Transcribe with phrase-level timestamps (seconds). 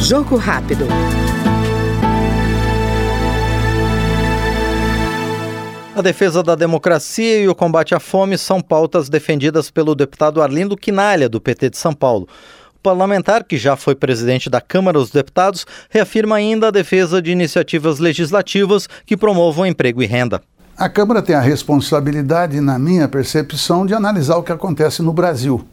[0.00, 0.86] Jogo rápido.
[5.96, 10.76] A defesa da democracia e o combate à fome são pautas defendidas pelo deputado Arlindo
[10.76, 12.28] Quinalha, do PT de São Paulo.
[12.74, 17.32] O parlamentar, que já foi presidente da Câmara dos Deputados, reafirma ainda a defesa de
[17.32, 20.42] iniciativas legislativas que promovam emprego e renda.
[20.76, 25.66] A Câmara tem a responsabilidade, na minha percepção, de analisar o que acontece no Brasil.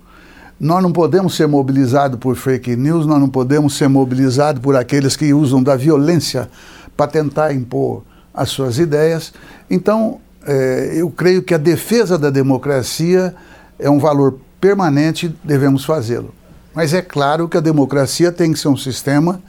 [0.59, 5.15] Nós não podemos ser mobilizados por fake news, nós não podemos ser mobilizados por aqueles
[5.15, 6.49] que usam da violência
[6.95, 8.03] para tentar impor
[8.33, 9.33] as suas ideias.
[9.69, 13.35] Então, é, eu creio que a defesa da democracia
[13.79, 16.33] é um valor permanente, devemos fazê-lo.
[16.73, 19.41] Mas é claro que a democracia tem que ser um sistema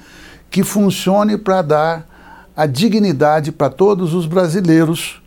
[0.51, 2.09] que funcione para dar
[2.57, 5.23] a dignidade para todos os brasileiros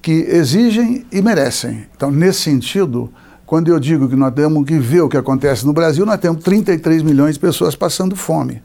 [0.00, 1.86] que exigem e merecem.
[1.96, 3.12] Então, nesse sentido,
[3.48, 6.44] quando eu digo que nós temos que ver o que acontece no Brasil, nós temos
[6.44, 8.62] 33 milhões de pessoas passando fome.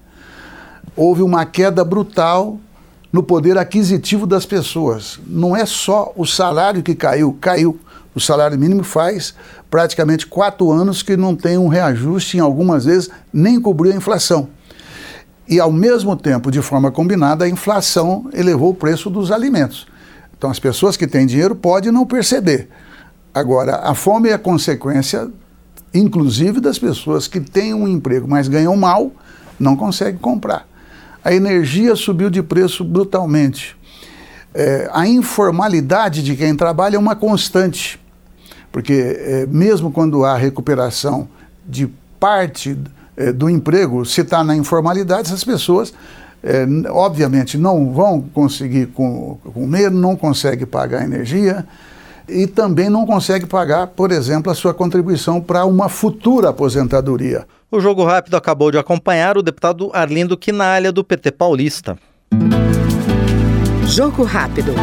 [0.93, 2.59] Houve uma queda brutal
[3.09, 5.21] no poder aquisitivo das pessoas.
[5.25, 7.79] Não é só o salário que caiu, caiu.
[8.13, 9.33] O salário mínimo faz
[9.71, 14.49] praticamente quatro anos que não tem um reajuste, em algumas vezes nem cobriu a inflação.
[15.47, 19.87] E, ao mesmo tempo, de forma combinada, a inflação elevou o preço dos alimentos.
[20.37, 22.67] Então, as pessoas que têm dinheiro podem não perceber.
[23.33, 25.29] Agora, a fome é consequência,
[25.93, 29.11] inclusive, das pessoas que têm um emprego, mas ganham mal,
[29.59, 30.67] não conseguem comprar
[31.23, 33.75] a energia subiu de preço brutalmente.
[34.53, 37.99] É, a informalidade de quem trabalha é uma constante,
[38.71, 41.27] porque é, mesmo quando há recuperação
[41.65, 41.87] de
[42.19, 42.77] parte
[43.15, 45.93] é, do emprego, se está na informalidade, essas pessoas,
[46.43, 51.65] é, obviamente, não vão conseguir comer, não conseguem pagar energia
[52.27, 57.45] e também não conseguem pagar, por exemplo, a sua contribuição para uma futura aposentadoria.
[57.71, 61.97] O Jogo Rápido acabou de acompanhar o deputado Arlindo Quinalha, do PT Paulista.
[63.87, 64.73] Jogo Rápido.